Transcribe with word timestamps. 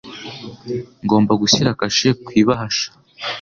Ngomba 1.03 1.31
gushyira 1.41 1.69
kashe 1.79 2.09
ku 2.23 2.29
ibahasha. 2.41 2.87